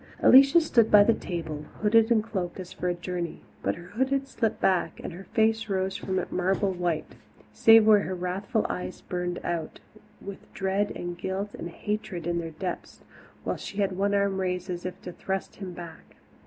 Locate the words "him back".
15.57-16.15